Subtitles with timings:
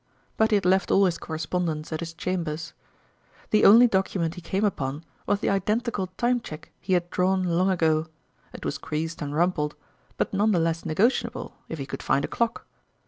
[0.35, 2.73] But he had left all his correspondence at his cham bers.
[3.51, 7.69] The only document he came upon was the identical time cheque he had drawn long
[7.69, 8.07] ago:
[8.51, 9.75] it was creased and rumpled;
[10.17, 12.65] but none the less negotiable, if he could find a clock.